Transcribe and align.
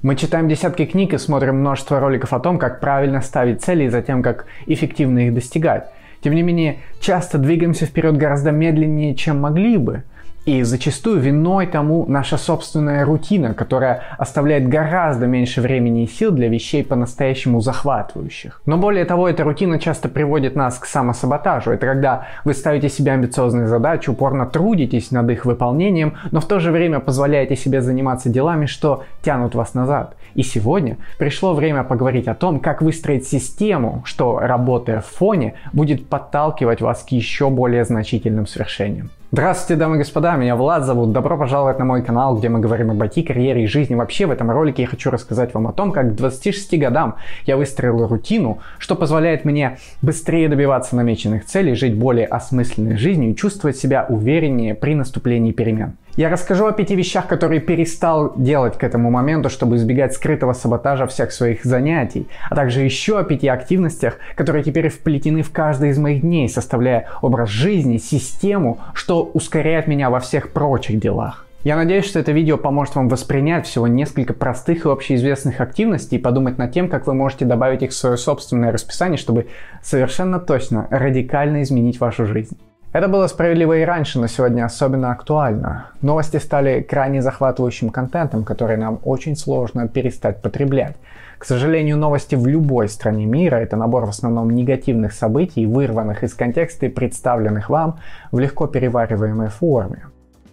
Мы 0.00 0.14
читаем 0.14 0.48
десятки 0.48 0.86
книг 0.86 1.12
и 1.12 1.18
смотрим 1.18 1.56
множество 1.56 1.98
роликов 1.98 2.32
о 2.32 2.38
том, 2.38 2.58
как 2.58 2.78
правильно 2.78 3.20
ставить 3.20 3.62
цели 3.62 3.84
и 3.84 3.88
затем, 3.88 4.22
как 4.22 4.46
эффективно 4.66 5.26
их 5.26 5.34
достигать. 5.34 5.90
Тем 6.20 6.34
не 6.34 6.42
менее, 6.42 6.78
часто 7.00 7.38
двигаемся 7.38 7.86
вперед 7.86 8.16
гораздо 8.16 8.52
медленнее, 8.52 9.14
чем 9.14 9.40
могли 9.40 9.76
бы– 9.76 10.04
и 10.48 10.62
зачастую 10.62 11.20
виной 11.20 11.66
тому 11.66 12.06
наша 12.08 12.38
собственная 12.38 13.04
рутина, 13.04 13.52
которая 13.52 14.04
оставляет 14.16 14.66
гораздо 14.66 15.26
меньше 15.26 15.60
времени 15.60 16.04
и 16.04 16.06
сил 16.06 16.30
для 16.30 16.48
вещей 16.48 16.82
по-настоящему 16.82 17.60
захватывающих. 17.60 18.62
Но 18.64 18.78
более 18.78 19.04
того, 19.04 19.28
эта 19.28 19.44
рутина 19.44 19.78
часто 19.78 20.08
приводит 20.08 20.56
нас 20.56 20.78
к 20.78 20.86
самосаботажу. 20.86 21.72
Это 21.72 21.84
когда 21.84 22.26
вы 22.44 22.54
ставите 22.54 22.88
себе 22.88 23.12
амбициозные 23.12 23.66
задачи, 23.66 24.08
упорно 24.08 24.46
трудитесь 24.46 25.10
над 25.10 25.28
их 25.28 25.44
выполнением, 25.44 26.16
но 26.30 26.40
в 26.40 26.46
то 26.46 26.60
же 26.60 26.72
время 26.72 27.00
позволяете 27.00 27.54
себе 27.54 27.82
заниматься 27.82 28.30
делами, 28.30 28.64
что 28.64 29.04
тянут 29.22 29.54
вас 29.54 29.74
назад. 29.74 30.16
И 30.34 30.42
сегодня 30.42 30.96
пришло 31.18 31.52
время 31.52 31.84
поговорить 31.84 32.26
о 32.26 32.34
том, 32.34 32.60
как 32.60 32.80
выстроить 32.80 33.26
систему, 33.26 34.00
что, 34.06 34.38
работая 34.38 35.02
в 35.02 35.06
фоне, 35.06 35.54
будет 35.74 36.08
подталкивать 36.08 36.80
вас 36.80 37.02
к 37.02 37.10
еще 37.10 37.50
более 37.50 37.84
значительным 37.84 38.46
свершениям. 38.46 39.10
Здравствуйте, 39.30 39.78
дамы 39.78 39.96
и 39.96 39.98
господа, 39.98 40.36
меня 40.36 40.56
Влад 40.56 40.84
зовут. 40.84 41.12
Добро 41.12 41.36
пожаловать 41.36 41.78
на 41.78 41.84
мой 41.84 42.02
канал, 42.02 42.38
где 42.38 42.48
мы 42.48 42.60
говорим 42.60 42.90
об 42.90 43.02
IT, 43.02 43.24
карьере 43.24 43.64
и 43.64 43.66
жизни. 43.66 43.94
Вообще, 43.94 44.24
в 44.24 44.30
этом 44.30 44.50
ролике 44.50 44.80
я 44.80 44.88
хочу 44.88 45.10
рассказать 45.10 45.52
вам 45.52 45.66
о 45.66 45.72
том, 45.74 45.92
как 45.92 46.12
к 46.12 46.14
26 46.14 46.78
годам 46.78 47.16
я 47.44 47.58
выстроил 47.58 48.06
рутину, 48.06 48.60
что 48.78 48.94
позволяет 48.94 49.44
мне 49.44 49.76
быстрее 50.00 50.48
добиваться 50.48 50.96
намеченных 50.96 51.44
целей, 51.44 51.74
жить 51.74 51.94
более 51.94 52.24
осмысленной 52.24 52.96
жизнью 52.96 53.32
и 53.32 53.36
чувствовать 53.36 53.76
себя 53.76 54.06
увереннее 54.08 54.74
при 54.74 54.94
наступлении 54.94 55.52
перемен. 55.52 55.98
Я 56.18 56.30
расскажу 56.30 56.66
о 56.66 56.72
пяти 56.72 56.96
вещах, 56.96 57.28
которые 57.28 57.60
перестал 57.60 58.32
делать 58.34 58.76
к 58.76 58.82
этому 58.82 59.08
моменту, 59.08 59.48
чтобы 59.48 59.76
избегать 59.76 60.14
скрытого 60.14 60.52
саботажа 60.52 61.06
всех 61.06 61.30
своих 61.30 61.64
занятий, 61.64 62.26
а 62.50 62.56
также 62.56 62.80
еще 62.80 63.20
о 63.20 63.22
пяти 63.22 63.46
активностях, 63.46 64.16
которые 64.34 64.64
теперь 64.64 64.88
вплетены 64.88 65.42
в 65.42 65.52
каждый 65.52 65.90
из 65.90 65.98
моих 65.98 66.22
дней, 66.22 66.48
составляя 66.48 67.06
образ 67.22 67.50
жизни, 67.50 67.98
систему, 67.98 68.80
что 68.94 69.30
ускоряет 69.32 69.86
меня 69.86 70.10
во 70.10 70.18
всех 70.18 70.50
прочих 70.50 70.98
делах. 70.98 71.46
Я 71.62 71.76
надеюсь, 71.76 72.06
что 72.06 72.18
это 72.18 72.32
видео 72.32 72.56
поможет 72.56 72.96
вам 72.96 73.08
воспринять 73.08 73.68
всего 73.68 73.86
несколько 73.86 74.34
простых 74.34 74.86
и 74.86 74.88
общеизвестных 74.88 75.60
активностей 75.60 76.18
и 76.18 76.20
подумать 76.20 76.58
над 76.58 76.72
тем, 76.72 76.88
как 76.88 77.06
вы 77.06 77.14
можете 77.14 77.44
добавить 77.44 77.84
их 77.84 77.90
в 77.90 77.94
свое 77.94 78.16
собственное 78.16 78.72
расписание, 78.72 79.18
чтобы 79.18 79.46
совершенно 79.84 80.40
точно 80.40 80.88
радикально 80.90 81.62
изменить 81.62 82.00
вашу 82.00 82.26
жизнь. 82.26 82.58
Это 82.90 83.06
было 83.06 83.26
справедливо 83.26 83.78
и 83.78 83.84
раньше, 83.84 84.18
но 84.18 84.28
сегодня 84.28 84.64
особенно 84.64 85.12
актуально. 85.12 85.90
Новости 86.00 86.38
стали 86.38 86.80
крайне 86.80 87.20
захватывающим 87.20 87.90
контентом, 87.90 88.44
который 88.44 88.78
нам 88.78 88.98
очень 89.04 89.36
сложно 89.36 89.88
перестать 89.88 90.40
потреблять. 90.40 90.96
К 91.36 91.44
сожалению, 91.44 91.98
новости 91.98 92.34
в 92.34 92.46
любой 92.46 92.88
стране 92.88 93.26
мира– 93.26 93.56
это 93.56 93.76
набор 93.76 94.06
в 94.06 94.08
основном 94.08 94.50
негативных 94.50 95.12
событий, 95.12 95.66
вырванных 95.66 96.24
из 96.24 96.32
контекста 96.32 96.86
и 96.86 96.88
представленных 96.88 97.68
вам 97.68 97.98
в 98.32 98.38
легко 98.38 98.66
перевариваемой 98.66 99.48
форме. 99.48 100.06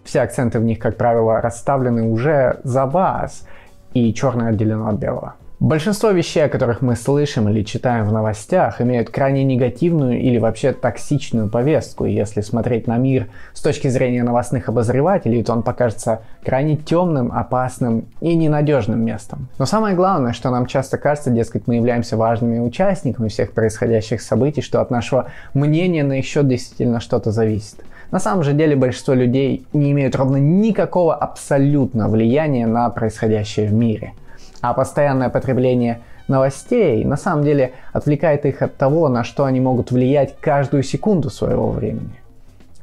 Все 0.04 0.20
акценты 0.20 0.60
в 0.60 0.64
них, 0.64 0.78
как 0.78 0.96
правило, 0.98 1.40
расставлены 1.40 2.02
уже 2.02 2.60
за 2.64 2.84
вас, 2.84 3.46
и 3.94 4.12
черное 4.12 4.50
отделено 4.50 4.88
от 4.88 4.96
белого. 4.96 5.34
Большинство 5.58 6.10
вещей, 6.10 6.44
о 6.44 6.50
которых 6.50 6.82
мы 6.82 6.96
слышим 6.96 7.48
или 7.48 7.62
читаем 7.62 8.04
в 8.04 8.12
новостях, 8.12 8.82
имеют 8.82 9.08
крайне 9.08 9.42
негативную 9.42 10.20
или 10.20 10.36
вообще 10.36 10.72
токсичную 10.72 11.48
повестку. 11.48 12.04
И 12.04 12.12
если 12.12 12.42
смотреть 12.42 12.86
на 12.86 12.98
мир 12.98 13.28
с 13.54 13.62
точки 13.62 13.88
зрения 13.88 14.22
новостных 14.22 14.68
обозревателей, 14.68 15.42
то 15.42 15.54
он 15.54 15.62
покажется 15.62 16.20
крайне 16.44 16.76
темным, 16.76 17.32
опасным 17.32 18.04
и 18.20 18.34
ненадежным 18.34 19.02
местом. 19.02 19.48
Но 19.58 19.64
самое 19.64 19.96
главное, 19.96 20.34
что 20.34 20.50
нам 20.50 20.66
часто 20.66 20.98
кажется, 20.98 21.30
дескать, 21.30 21.66
мы 21.66 21.76
являемся 21.76 22.18
важными 22.18 22.58
участниками 22.58 23.28
всех 23.28 23.52
происходящих 23.52 24.20
событий, 24.20 24.60
что 24.60 24.82
от 24.82 24.90
нашего 24.90 25.30
мнения 25.54 26.04
на 26.04 26.20
счет 26.20 26.46
действительно 26.46 27.00
что-то 27.00 27.30
зависит. 27.30 27.82
На 28.10 28.18
самом 28.18 28.42
же 28.42 28.52
деле 28.52 28.76
большинство 28.76 29.14
людей 29.14 29.66
не 29.72 29.92
имеют 29.92 30.16
ровно 30.16 30.36
никакого 30.36 31.14
абсолютно 31.14 32.10
влияния 32.10 32.66
на 32.66 32.90
происходящее 32.90 33.68
в 33.68 33.72
мире– 33.72 34.12
а 34.70 34.74
постоянное 34.74 35.28
потребление 35.28 36.00
новостей 36.28 37.04
на 37.04 37.16
самом 37.16 37.44
деле 37.44 37.72
отвлекает 37.92 38.44
их 38.46 38.62
от 38.62 38.76
того, 38.76 39.08
на 39.08 39.24
что 39.24 39.44
они 39.44 39.60
могут 39.60 39.90
влиять 39.90 40.36
каждую 40.40 40.82
секунду 40.82 41.30
своего 41.30 41.70
времени. 41.70 42.20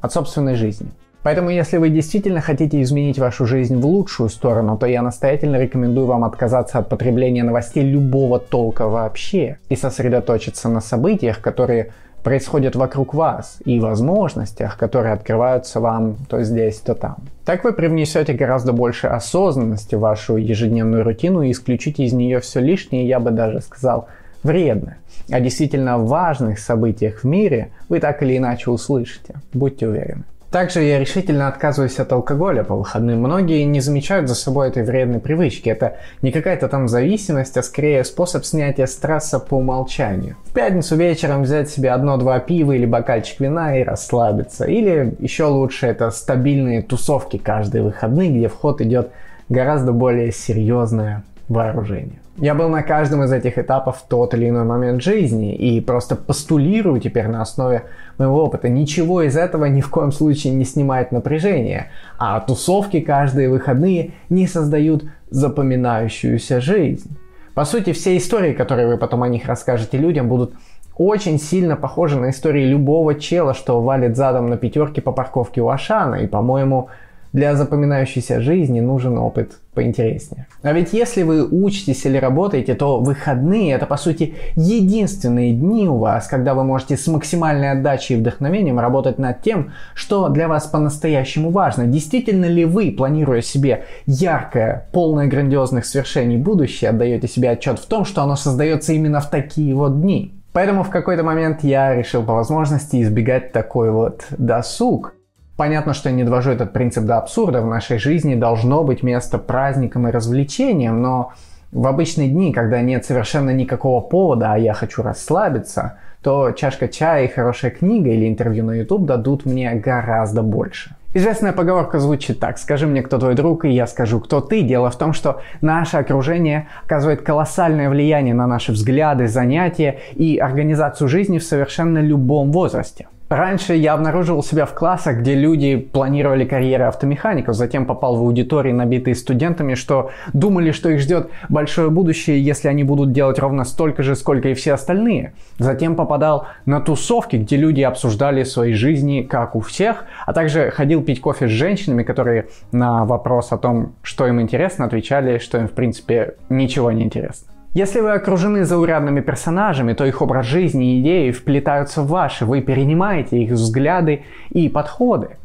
От 0.01 0.13
собственной 0.13 0.55
жизни. 0.55 0.87
Поэтому, 1.23 1.49
если 1.49 1.77
вы 1.77 1.89
действительно 1.89 2.41
хотите 2.41 2.81
изменить 2.81 3.17
вашу 3.17 3.45
жизнь 3.45 3.77
в 3.77 3.85
лучшую 3.85 4.29
сторону, 4.29 4.77
то 4.77 4.85
я 4.85 5.01
настоятельно 5.01 5.55
рекомендую 5.55 6.05
вам 6.05 6.25
отказаться 6.25 6.79
от 6.79 6.89
потребления 6.89 7.43
новостей 7.43 7.83
любого 7.83 8.39
толка 8.39 8.89
вообще 8.89 9.57
и 9.69 9.77
сосредоточиться 9.77 10.67
на 10.67 10.81
событиях, 10.81 11.39
которые 11.39 11.91
происходят 12.23 12.75
вокруг 12.75 13.13
вас 13.13 13.57
и 13.65 13.79
возможностях, 13.79 14.77
которые 14.77 15.13
открываются 15.13 15.79
вам 15.79 16.15
то 16.29 16.41
здесь, 16.43 16.79
то 16.79 16.95
там. 16.95 17.17
Так 17.45 17.63
вы 17.63 17.73
привнесете 17.73 18.33
гораздо 18.33 18.71
больше 18.71 19.07
осознанности 19.07 19.95
в 19.95 19.99
вашу 19.99 20.37
ежедневную 20.37 21.03
рутину 21.03 21.41
и 21.41 21.51
исключите 21.51 22.03
из 22.05 22.13
нее 22.13 22.39
все 22.39 22.61
лишнее, 22.61 23.07
я 23.07 23.19
бы 23.19 23.31
даже 23.31 23.61
сказал, 23.61 24.07
вредное. 24.43 24.97
О 25.29 25.39
действительно 25.39 25.97
важных 25.97 26.59
событиях 26.59 27.19
в 27.19 27.23
мире 27.25 27.69
вы 27.89 27.99
так 27.99 28.23
или 28.23 28.37
иначе 28.37 28.71
услышите, 28.71 29.35
будьте 29.53 29.87
уверены. 29.87 30.23
Также 30.53 30.83
я 30.83 30.99
решительно 30.99 31.47
отказываюсь 31.47 31.97
от 31.97 32.11
алкоголя 32.13 32.63
по 32.63 32.75
выходным. 32.75 33.17
Многие 33.17 33.63
не 33.63 33.79
замечают 33.79 34.29
за 34.29 34.35
собой 34.35 34.67
этой 34.67 34.83
вредной 34.83 35.19
привычки. 35.19 35.67
Это 35.67 35.97
не 36.21 36.31
какая-то 36.31 36.67
там 36.67 36.87
зависимость, 36.87 37.57
а 37.57 37.63
скорее 37.63 38.03
способ 38.03 38.45
снятия 38.45 38.85
стресса 38.85 39.39
по 39.39 39.55
умолчанию. 39.55 40.35
В 40.45 40.53
пятницу 40.53 40.95
вечером 40.95 41.41
взять 41.41 41.71
себе 41.71 41.89
одно-два 41.89 42.37
пива 42.37 42.73
или 42.73 42.85
бокальчик 42.85 43.39
вина 43.39 43.79
и 43.79 43.83
расслабиться. 43.83 44.65
Или 44.65 45.15
еще 45.17 45.45
лучше 45.45 45.87
это 45.87 46.11
стабильные 46.11 46.83
тусовки 46.83 47.37
каждые 47.39 47.81
выходные, 47.81 48.29
где 48.29 48.47
в 48.47 48.53
ход 48.53 48.79
идет 48.79 49.09
гораздо 49.49 49.91
более 49.91 50.31
серьезное 50.31 51.23
вооружение. 51.49 52.22
Я 52.37 52.55
был 52.55 52.67
на 52.67 52.81
каждом 52.81 53.23
из 53.23 53.31
этих 53.31 53.59
этапов 53.59 53.97
в 53.97 54.07
тот 54.07 54.33
или 54.33 54.49
иной 54.49 54.63
момент 54.63 55.03
жизни 55.03 55.55
и 55.55 55.79
просто 55.81 56.15
постулирую 56.15 56.99
теперь 56.99 57.27
на 57.27 57.43
основе 57.43 57.83
моего 58.17 58.43
опыта. 58.43 58.69
Ничего 58.69 59.21
из 59.21 59.37
этого 59.37 59.65
ни 59.65 59.81
в 59.81 59.89
коем 59.91 60.11
случае 60.11 60.53
не 60.53 60.65
снимает 60.65 61.11
напряжение, 61.11 61.91
а 62.17 62.39
тусовки 62.39 63.01
каждые 63.01 63.49
выходные 63.49 64.13
не 64.29 64.47
создают 64.47 65.03
запоминающуюся 65.29 66.59
жизнь. 66.59 67.15
По 67.53 67.65
сути, 67.65 67.93
все 67.93 68.17
истории, 68.17 68.53
которые 68.53 68.87
вы 68.87 68.97
потом 68.97 69.21
о 69.21 69.27
них 69.27 69.45
расскажете 69.45 69.99
людям, 69.99 70.27
будут 70.27 70.55
очень 70.97 71.39
сильно 71.39 71.75
похожи 71.75 72.19
на 72.19 72.31
истории 72.31 72.65
любого 72.65 73.13
чела, 73.13 73.53
что 73.53 73.79
валит 73.79 74.17
задом 74.17 74.47
на 74.47 74.57
пятерке 74.57 75.01
по 75.01 75.11
парковке 75.11 75.61
у 75.61 75.69
Ашана. 75.69 76.15
И, 76.15 76.27
по-моему, 76.27 76.89
для 77.33 77.55
запоминающейся 77.55 78.39
жизни 78.41 78.79
нужен 78.79 79.17
опыт 79.17 79.59
поинтереснее. 79.73 80.45
А 80.61 80.71
ведь 80.71 80.93
если 80.93 81.23
вы 81.23 81.43
учитесь 81.45 82.05
или 82.05 82.17
работаете, 82.17 82.75
то 82.75 82.99
выходные 82.99 83.73
это 83.73 83.87
по 83.87 83.97
сути 83.97 84.35
единственные 84.55 85.53
дни 85.53 85.89
у 85.89 85.97
вас, 85.97 86.27
когда 86.27 86.53
вы 86.53 86.63
можете 86.63 86.95
с 86.95 87.07
максимальной 87.07 87.71
отдачей 87.71 88.15
и 88.15 88.19
вдохновением 88.19 88.79
работать 88.79 89.17
над 89.17 89.41
тем, 89.41 89.71
что 89.95 90.29
для 90.29 90.47
вас 90.47 90.67
по-настоящему 90.67 91.49
важно. 91.49 91.87
Действительно 91.87 92.45
ли 92.45 92.65
вы, 92.65 92.91
планируя 92.91 93.41
себе 93.41 93.85
яркое, 94.05 94.87
полное 94.93 95.27
грандиозных 95.27 95.85
свершений 95.85 96.37
будущее, 96.37 96.91
отдаете 96.91 97.27
себе 97.27 97.49
отчет 97.49 97.79
в 97.79 97.87
том, 97.87 98.05
что 98.05 98.21
оно 98.21 98.35
создается 98.35 98.93
именно 98.93 99.19
в 99.19 99.29
такие 99.29 99.73
вот 99.73 100.01
дни? 100.01 100.39
Поэтому 100.53 100.83
в 100.83 100.91
какой-то 100.91 101.23
момент 101.23 101.63
я 101.63 101.95
решил 101.95 102.21
по 102.23 102.33
возможности 102.33 103.01
избегать 103.01 103.51
такой 103.51 103.89
вот 103.89 104.27
досуг. 104.37 105.15
Понятно, 105.55 105.93
что 105.93 106.09
я 106.09 106.15
не 106.15 106.23
довожу 106.23 106.51
этот 106.51 106.73
принцип 106.73 107.03
до 107.03 107.17
абсурда. 107.17 107.61
В 107.61 107.67
нашей 107.67 107.99
жизни 107.99 108.33
должно 108.35 108.83
быть 108.83 109.03
место 109.03 109.37
праздникам 109.37 110.07
и 110.07 110.11
развлечениям, 110.11 111.01
но 111.01 111.31
в 111.71 111.85
обычные 111.87 112.29
дни, 112.29 112.51
когда 112.51 112.81
нет 112.81 113.05
совершенно 113.05 113.51
никакого 113.51 114.01
повода, 114.01 114.53
а 114.53 114.57
я 114.57 114.73
хочу 114.73 115.03
расслабиться, 115.03 115.97
то 116.23 116.51
чашка 116.51 116.87
чая 116.87 117.25
и 117.25 117.27
хорошая 117.27 117.71
книга 117.71 118.09
или 118.09 118.27
интервью 118.27 118.65
на 118.65 118.71
YouTube 118.71 119.05
дадут 119.05 119.45
мне 119.45 119.73
гораздо 119.73 120.41
больше. 120.41 120.95
Известная 121.15 121.51
поговорка 121.51 121.99
звучит 121.99 122.39
так. 122.39 122.57
Скажи 122.57 122.87
мне, 122.87 123.03
кто 123.03 123.19
твой 123.19 123.35
друг, 123.35 123.65
и 123.65 123.69
я 123.69 123.85
скажу, 123.85 124.19
кто 124.19 124.41
ты. 124.41 124.63
Дело 124.63 124.89
в 124.89 124.97
том, 124.97 125.13
что 125.13 125.41
наше 125.61 125.97
окружение 125.97 126.67
оказывает 126.85 127.21
колоссальное 127.21 127.89
влияние 127.89 128.33
на 128.33 128.47
наши 128.47 128.71
взгляды, 128.71 129.27
занятия 129.27 129.99
и 130.15 130.39
организацию 130.39 131.07
жизни 131.07 131.37
в 131.37 131.43
совершенно 131.43 131.99
любом 131.99 132.51
возрасте. 132.51 133.07
Раньше 133.33 133.73
я 133.73 133.93
обнаруживал 133.93 134.43
себя 134.43 134.67
в 134.67 134.75
классах, 134.75 135.17
где 135.17 135.33
люди 135.33 135.75
планировали 135.75 136.45
карьеры 136.45 136.83
автомехаников, 136.83 137.55
затем 137.55 137.87
попал 137.87 138.15
в 138.15 138.19
аудитории, 138.19 138.71
набитые 138.71 139.15
студентами, 139.15 139.73
что 139.73 140.11
думали, 140.33 140.69
что 140.69 140.89
их 140.89 140.99
ждет 140.99 141.31
большое 141.49 141.89
будущее, 141.89 142.39
если 142.39 142.67
они 142.67 142.83
будут 142.83 143.11
делать 143.11 143.39
ровно 143.39 143.63
столько 143.63 144.03
же, 144.03 144.15
сколько 144.15 144.49
и 144.49 144.53
все 144.53 144.73
остальные. 144.73 145.33
Затем 145.57 145.95
попадал 145.95 146.45
на 146.67 146.79
тусовки, 146.79 147.37
где 147.37 147.57
люди 147.57 147.81
обсуждали 147.81 148.43
свои 148.43 148.73
жизни, 148.73 149.23
как 149.23 149.55
у 149.55 149.61
всех, 149.61 150.05
а 150.27 150.33
также 150.33 150.69
ходил 150.69 151.01
пить 151.01 151.19
кофе 151.19 151.47
с 151.47 151.51
женщинами, 151.51 152.03
которые 152.03 152.49
на 152.71 153.03
вопрос 153.03 153.51
о 153.51 153.57
том, 153.57 153.95
что 154.03 154.27
им 154.27 154.41
интересно, 154.41 154.85
отвечали, 154.85 155.39
что 155.39 155.57
им 155.57 155.67
в 155.67 155.71
принципе 155.71 156.35
ничего 156.49 156.91
не 156.91 157.01
интересно. 157.01 157.52
Если 157.73 158.01
вы 158.01 158.11
окружены 158.11 158.65
заурядными 158.65 159.21
персонажами, 159.21 159.93
то 159.93 160.05
их 160.05 160.21
образ 160.21 160.45
жизни 160.45 160.93
и 160.93 161.01
идеи 161.01 161.31
вплетаются 161.31 162.03
в 162.03 162.07
ваши, 162.07 162.45
вы 162.45 162.61
перенимаете 162.61 163.39
их 163.39 163.51
взгляды 163.51 164.25
и 164.51 164.69
подходы. 164.69 165.37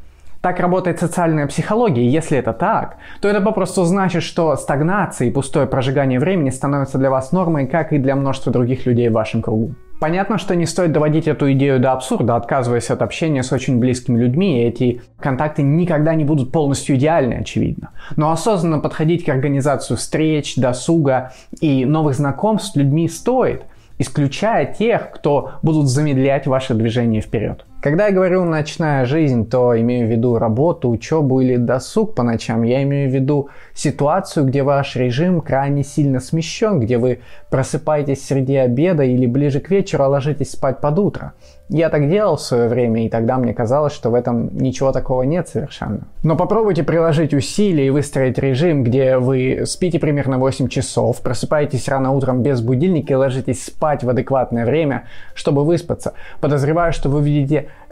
Так 0.43 0.61
работает 0.61 1.01
социальная 1.01 1.47
психология, 1.47 2.03
и 2.03 2.11
если 2.11 2.37
это 2.37 2.53
так, 2.53 2.99
то 3.23 3.29
это 3.29 3.41
попросту 3.41 3.85
значит, 3.85 4.23
что 4.23 4.55
стагнация 4.57 5.29
и 5.29 5.31
пустое 5.31 5.67
прожигание 5.67 6.21
времени 6.21 6.51
становятся 6.51 6.99
для 6.99 7.09
вас 7.09 7.33
нормой, 7.33 7.67
как 7.67 7.95
и 7.95 7.99
для 7.99 8.15
множества 8.15 8.53
других 8.53 8.85
людей 8.85 9.09
в 9.09 9.15
вашем 9.15 9.41
кругу. 9.41 9.75
Понятно, 10.01 10.39
что 10.39 10.55
не 10.55 10.67
стоит 10.67 10.93
доводить 10.93 11.27
эту 11.27 11.51
идею 11.53 11.81
до 11.81 11.93
абсурда, 11.93 12.37
отказываясь 12.37 12.91
от 12.91 13.03
общения 13.03 13.43
с 13.43 13.51
очень 13.53 13.79
близкими 13.79 14.19
людьми, 14.19 14.63
и 14.63 14.67
эти 14.67 15.03
контакты 15.19 15.63
никогда 15.63 16.15
не 16.15 16.25
будут 16.25 16.53
полностью 16.53 16.97
идеальны, 16.97 17.35
очевидно. 17.35 17.91
Но 18.17 18.31
осознанно 18.31 18.79
подходить 18.79 19.25
к 19.25 19.29
организации 19.29 19.97
встреч, 19.97 20.55
досуга 20.57 21.33
и 21.61 21.85
новых 21.85 22.15
знакомств 22.15 22.73
с 22.73 22.77
людьми 22.77 23.09
стоит, 23.09 23.65
исключая 23.99 24.67
тех, 24.73 25.11
кто 25.11 25.53
будут 25.63 25.89
замедлять 25.89 26.47
ваше 26.47 26.75
движение 26.75 27.21
вперед. 27.21 27.65
Когда 27.81 28.09
я 28.09 28.13
говорю 28.13 28.43
«ночная 28.43 29.05
жизнь», 29.05 29.49
то 29.49 29.81
имею 29.81 30.09
в 30.09 30.11
виду 30.11 30.37
работу, 30.37 30.91
учебу 30.91 31.41
или 31.41 31.55
досуг 31.55 32.17
по 32.17 32.25
ночам. 32.25 32.65
Я 32.65 32.83
имею 32.83 33.09
в 33.09 33.15
виду 33.15 33.51
ситуацию, 33.73 34.47
где 34.47 34.65
ваш 34.65 34.97
режим 34.97 35.41
крайне 35.41 35.85
сильно 35.85 36.19
смещен, 36.19 36.81
где 36.81 36.99
вы 36.99 37.21
просыпаетесь 37.51 38.27
среди 38.27 38.57
обеда 38.57 39.05
или 39.05 39.27
ближе 39.27 39.61
к 39.61 39.71
вечеру, 39.71 40.03
а 40.03 40.09
ложитесь 40.09 40.51
спать 40.51 40.81
под 40.81 40.99
утро. 40.99 41.35
Я 41.69 41.91
так 41.91 42.09
делал 42.09 42.37
в 42.37 42.41
свое 42.41 42.67
время, 42.67 43.05
и 43.05 43.11
тогда 43.11 43.37
мне 43.37 43.53
казалось, 43.53 43.93
что 43.93 44.11
в 44.11 44.15
этом 44.15 44.57
ничего 44.57 44.91
такого 44.91 45.23
нет 45.23 45.49
совершенно. 45.49 46.09
Но 46.25 46.35
попробуйте 46.35 46.83
приложить 46.83 47.35
усилия 47.35 47.87
и 47.87 47.91
выстроить 47.91 48.39
режим, 48.39 48.83
где 48.83 49.19
вы 49.19 49.65
спите 49.67 49.99
примерно 49.99 50.39
8 50.39 50.69
часов, 50.69 51.21
просыпаетесь 51.21 51.87
рано 51.89 52.11
утром 52.11 52.43
без 52.43 52.63
будильника 52.63 53.13
и 53.13 53.17
ложитесь 53.17 53.65
спать 53.65 54.03
в 54.03 54.09
адекватное 54.09 54.65
время, 54.65 55.05
чтобы 55.35 55.65
выспаться. 55.65 56.15
Подозреваю, 56.41 56.93
что 56.93 57.11
вы 57.11 57.21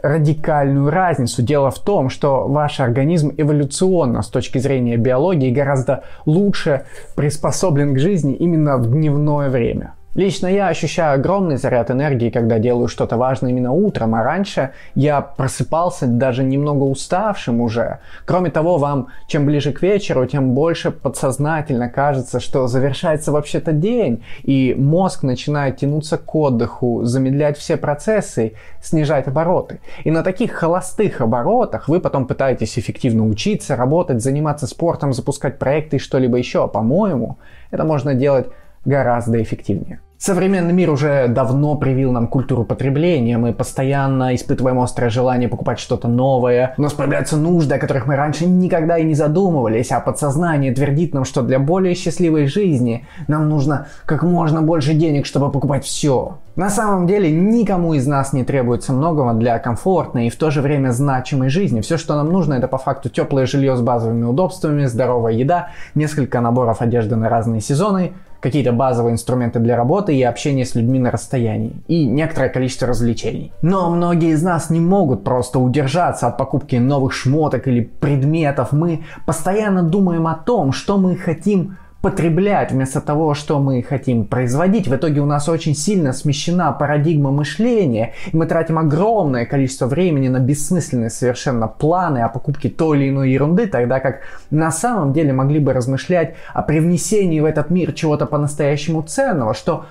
радикальную 0.01 0.89
разницу. 0.89 1.41
Дело 1.41 1.71
в 1.71 1.79
том, 1.79 2.09
что 2.09 2.47
ваш 2.47 2.79
организм 2.79 3.33
эволюционно 3.35 4.21
с 4.21 4.27
точки 4.27 4.57
зрения 4.57 4.97
биологии 4.97 5.51
гораздо 5.51 6.03
лучше 6.25 6.85
приспособлен 7.15 7.95
к 7.95 7.99
жизни 7.99 8.35
именно 8.35 8.77
в 8.77 8.91
дневное 8.91 9.49
время. 9.49 9.93
Лично 10.17 10.47
я 10.47 10.69
ощущаю 10.69 11.13
огромный 11.13 11.57
заряд 11.57 11.91
энергии, 11.91 12.31
когда 12.31 12.57
делаю 12.57 12.87
что-то 12.87 13.17
важное 13.17 13.51
именно 13.51 13.71
утром, 13.71 14.15
а 14.15 14.23
раньше 14.23 14.71
я 14.95 15.21
просыпался 15.21 16.07
даже 16.07 16.43
немного 16.43 16.85
уставшим 16.85 17.61
уже. 17.61 17.99
Кроме 18.25 18.49
того, 18.49 18.79
вам 18.79 19.09
чем 19.27 19.45
ближе 19.45 19.71
к 19.71 19.83
вечеру, 19.83 20.25
тем 20.25 20.55
больше 20.55 20.89
подсознательно 20.89 21.87
кажется, 21.87 22.39
что 22.39 22.65
завершается 22.65 23.31
вообще-то 23.31 23.73
день, 23.73 24.23
и 24.41 24.73
мозг 24.75 25.21
начинает 25.21 25.77
тянуться 25.77 26.17
к 26.17 26.35
отдыху, 26.35 27.03
замедлять 27.03 27.55
все 27.59 27.77
процессы, 27.77 28.53
снижать 28.81 29.27
обороты. 29.27 29.81
И 30.03 30.09
на 30.09 30.23
таких 30.23 30.53
холостых 30.53 31.21
оборотах 31.21 31.87
вы 31.87 31.99
потом 31.99 32.25
пытаетесь 32.25 32.79
эффективно 32.79 33.27
учиться, 33.27 33.75
работать, 33.75 34.23
заниматься 34.23 34.65
спортом, 34.65 35.13
запускать 35.13 35.59
проекты 35.59 35.97
и 35.97 35.99
что-либо 35.99 36.39
еще. 36.39 36.63
А 36.63 36.67
по-моему, 36.67 37.37
это 37.69 37.83
можно 37.83 38.15
делать 38.15 38.47
гораздо 38.83 39.39
эффективнее. 39.43 39.99
Современный 40.19 40.73
мир 40.73 40.89
уже 40.89 41.27
давно 41.27 41.75
привил 41.75 42.11
нам 42.11 42.27
культуру 42.27 42.63
потребления. 42.63 43.37
Мы 43.37 43.53
постоянно 43.53 44.33
испытываем 44.33 44.79
острое 44.79 45.11
желание 45.11 45.47
покупать 45.47 45.77
что-то 45.79 46.07
новое. 46.07 46.73
У 46.75 46.81
нас 46.81 46.93
появляются 46.93 47.37
нужды, 47.37 47.75
о 47.75 47.77
которых 47.79 48.07
мы 48.07 48.15
раньше 48.15 48.47
никогда 48.47 48.97
и 48.97 49.03
не 49.03 49.13
задумывались, 49.13 49.91
а 49.91 49.99
подсознание 49.99 50.73
твердит 50.73 51.13
нам, 51.13 51.23
что 51.23 51.43
для 51.43 51.59
более 51.59 51.93
счастливой 51.93 52.47
жизни 52.47 53.05
нам 53.27 53.47
нужно 53.47 53.89
как 54.05 54.23
можно 54.23 54.63
больше 54.63 54.95
денег, 54.95 55.27
чтобы 55.27 55.51
покупать 55.51 55.85
все. 55.85 56.39
На 56.55 56.71
самом 56.71 57.05
деле 57.05 57.31
никому 57.31 57.93
из 57.93 58.07
нас 58.07 58.33
не 58.33 58.43
требуется 58.43 58.91
многого 58.91 59.35
для 59.35 59.59
комфортной 59.59 60.25
и 60.25 60.29
в 60.31 60.35
то 60.37 60.49
же 60.49 60.63
время 60.63 60.89
значимой 60.89 61.49
жизни. 61.49 61.81
Все, 61.81 61.97
что 61.97 62.15
нам 62.15 62.31
нужно, 62.31 62.55
это 62.55 62.67
по 62.67 62.79
факту 62.79 63.09
теплое 63.09 63.45
жилье 63.45 63.77
с 63.77 63.81
базовыми 63.81 64.23
удобствами, 64.23 64.85
здоровая 64.85 65.33
еда, 65.33 65.67
несколько 65.93 66.41
наборов 66.41 66.81
одежды 66.81 67.15
на 67.15 67.29
разные 67.29 67.61
сезоны, 67.61 68.13
какие-то 68.39 68.71
базовые 68.71 69.13
инструменты 69.13 69.59
для 69.59 69.75
работы 69.75 70.15
и 70.15 70.23
общение 70.23 70.65
с 70.65 70.75
людьми 70.75 70.99
на 70.99 71.11
расстоянии, 71.11 71.81
и 71.87 72.05
некоторое 72.05 72.49
количество 72.49 72.87
развлечений. 72.87 73.51
Но 73.61 73.89
многие 73.89 74.31
из 74.31 74.43
нас 74.43 74.69
не 74.69 74.79
могут 74.79 75.23
просто 75.23 75.59
удержаться 75.59 76.27
от 76.27 76.37
покупки 76.37 76.75
новых 76.75 77.13
шмоток 77.13 77.67
или 77.67 77.81
предметов. 77.81 78.71
Мы 78.71 79.03
постоянно 79.25 79.83
думаем 79.83 80.27
о 80.27 80.35
том, 80.35 80.71
что 80.71 80.97
мы 80.97 81.15
хотим 81.15 81.77
потреблять 82.07 82.71
вместо 82.71 83.01
того, 83.01 83.33
что 83.33 83.59
мы 83.59 83.83
хотим 83.83 84.23
производить. 84.23 84.87
В 84.87 84.95
итоге 84.95 85.19
у 85.19 85.25
нас 85.25 85.49
очень 85.49 85.75
сильно 85.75 86.13
смещена 86.13 86.71
парадигма 86.71 87.31
мышления, 87.31 88.13
и 88.31 88.37
мы 88.37 88.45
тратим 88.45 88.79
огромное 88.79 89.45
количество 89.45 89.87
времени 89.87 90.29
на 90.29 90.39
бессмысленные 90.39 91.09
совершенно 91.09 91.67
планы 91.67 92.19
о 92.19 92.29
покупке 92.29 92.69
той 92.69 92.99
или 92.99 93.09
иной 93.09 93.31
ерунды, 93.31 93.67
тогда 93.67 93.99
как 93.99 94.21
на 94.51 94.71
самом 94.71 95.11
деле 95.11 95.33
могли 95.33 95.59
бы 95.59 95.73
размышлять 95.73 96.35
о 96.53 96.61
привнесении 96.61 97.41
в 97.41 97.45
этот 97.45 97.71
мир 97.71 97.91
чего-то 97.91 98.25
по-настоящему 98.25 99.01
ценного, 99.01 99.53
что 99.53 99.83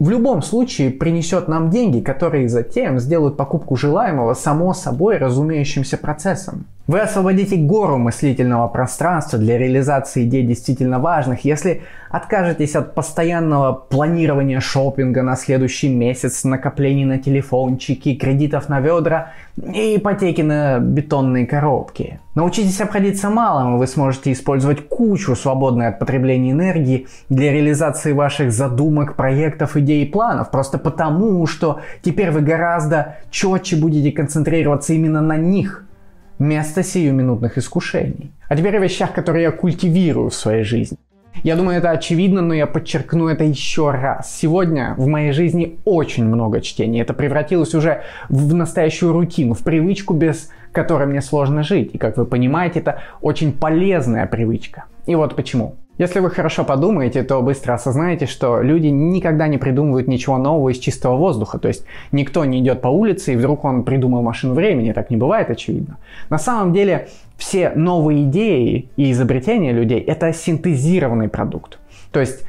в 0.00 0.10
любом 0.10 0.42
случае 0.42 0.90
принесет 0.90 1.46
нам 1.46 1.70
деньги, 1.70 2.00
которые 2.00 2.48
затем 2.48 2.98
сделают 2.98 3.36
покупку 3.36 3.76
желаемого 3.76 4.34
само 4.34 4.74
собой 4.74 5.16
разумеющимся 5.18 5.96
процессом. 5.96 6.66
Вы 6.88 6.98
освободите 6.98 7.54
гору 7.56 7.96
мыслительного 7.96 8.66
пространства 8.66 9.38
для 9.38 9.56
реализации 9.56 10.24
идей 10.24 10.42
действительно 10.42 10.98
важных, 10.98 11.44
если 11.44 11.82
откажетесь 12.10 12.74
от 12.74 12.96
постоянного 12.96 13.72
планирования 13.72 14.58
шопинга 14.58 15.22
на 15.22 15.36
следующий 15.36 15.88
месяц, 15.88 16.42
накоплений 16.42 17.04
на 17.04 17.18
телефончики, 17.18 18.16
кредитов 18.16 18.68
на 18.68 18.80
ведра 18.80 19.30
и 19.56 19.96
ипотеки 19.96 20.40
на 20.40 20.80
бетонные 20.80 21.46
коробки. 21.46 22.18
Научитесь 22.34 22.80
обходиться 22.80 23.30
малым, 23.30 23.76
и 23.76 23.78
вы 23.78 23.86
сможете 23.86 24.32
использовать 24.32 24.88
кучу 24.88 25.36
свободной 25.36 25.86
от 25.86 26.00
потребления 26.00 26.50
энергии 26.50 27.06
для 27.28 27.52
реализации 27.52 28.12
ваших 28.12 28.50
задумок, 28.50 29.14
проектов, 29.14 29.76
идей 29.76 30.02
и 30.02 30.10
планов, 30.10 30.50
просто 30.50 30.78
потому, 30.78 31.46
что 31.46 31.78
теперь 32.02 32.32
вы 32.32 32.40
гораздо 32.40 33.18
четче 33.30 33.76
будете 33.76 34.10
концентрироваться 34.10 34.94
именно 34.94 35.20
на 35.20 35.36
них– 35.36 35.84
вместо 36.38 36.82
сиюминутных 36.82 37.58
искушений. 37.58 38.32
А 38.48 38.56
теперь 38.56 38.76
о 38.76 38.80
вещах, 38.80 39.12
которые 39.12 39.44
я 39.44 39.50
культивирую 39.50 40.30
в 40.30 40.34
своей 40.34 40.64
жизни. 40.64 40.98
Я 41.42 41.56
думаю, 41.56 41.78
это 41.78 41.90
очевидно, 41.90 42.42
но 42.42 42.54
я 42.54 42.66
подчеркну 42.66 43.28
это 43.28 43.42
еще 43.42 43.90
раз. 43.90 44.32
Сегодня 44.38 44.94
в 44.96 45.06
моей 45.06 45.32
жизни 45.32 45.78
очень 45.84 46.24
много 46.24 46.60
чтений. 46.60 47.00
Это 47.00 47.14
превратилось 47.14 47.74
уже 47.74 48.02
в 48.28 48.54
настоящую 48.54 49.12
рутину, 49.12 49.54
в 49.54 49.64
привычку, 49.64 50.14
без 50.14 50.50
которой 50.72 51.06
мне 51.06 51.20
сложно 51.20 51.62
жить. 51.62 51.90
И, 51.94 51.98
как 51.98 52.16
вы 52.16 52.26
понимаете, 52.26 52.80
это 52.80 53.00
очень 53.20 53.52
полезная 53.52 54.26
привычка. 54.26 54.84
И 55.06 55.14
вот 55.14 55.34
почему. 55.34 55.76
Если 56.02 56.18
вы 56.18 56.30
хорошо 56.30 56.64
подумаете, 56.64 57.22
то 57.22 57.40
быстро 57.42 57.74
осознаете, 57.74 58.26
что 58.26 58.60
люди 58.60 58.88
никогда 58.88 59.46
не 59.46 59.56
придумывают 59.56 60.08
ничего 60.08 60.36
нового 60.36 60.70
из 60.70 60.78
чистого 60.78 61.16
воздуха. 61.16 61.60
То 61.60 61.68
есть 61.68 61.84
никто 62.10 62.44
не 62.44 62.58
идет 62.58 62.80
по 62.80 62.88
улице 62.88 63.34
и 63.34 63.36
вдруг 63.36 63.64
он 63.64 63.84
придумал 63.84 64.20
машину 64.20 64.54
времени. 64.54 64.90
Так 64.90 65.10
не 65.10 65.16
бывает, 65.16 65.48
очевидно. 65.48 65.98
На 66.28 66.38
самом 66.38 66.72
деле 66.72 67.06
все 67.36 67.70
новые 67.76 68.24
идеи 68.24 68.90
и 68.96 69.12
изобретения 69.12 69.70
людей– 69.70 70.00
это 70.08 70.32
синтезированный 70.32 71.28
продукт. 71.28 71.78
То 72.10 72.18
есть 72.18 72.42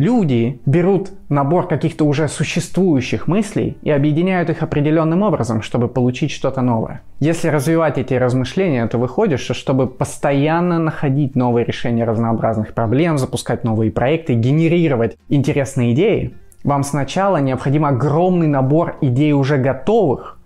Люди 0.00 0.62
берут 0.64 1.10
набор 1.28 1.68
каких-то 1.68 2.06
уже 2.06 2.26
существующих 2.26 3.28
мыслей 3.28 3.76
и 3.82 3.90
объединяют 3.90 4.48
их 4.48 4.62
определенным 4.62 5.20
образом, 5.20 5.60
чтобы 5.60 5.88
получить 5.88 6.30
что-то 6.30 6.62
новое. 6.62 7.02
Если 7.18 7.48
развивать 7.48 7.98
эти 7.98 8.14
размышления, 8.14 8.86
то 8.86 8.96
выходит, 8.96 9.40
что 9.40 9.52
чтобы 9.52 9.86
постоянно 9.86 10.78
находить 10.78 11.36
новые 11.36 11.66
решения 11.66 12.04
разнообразных 12.04 12.72
проблем, 12.72 13.18
запускать 13.18 13.62
новые 13.62 13.92
проекты, 13.92 14.32
генерировать 14.32 15.18
интересные 15.28 15.92
идеи, 15.92 16.32
вам 16.64 16.82
сначала 16.82 17.36
необходим 17.36 17.84
огромный 17.84 18.46
набор 18.46 18.96
идей 19.02 19.32
уже 19.32 19.58
готовых, 19.58 20.39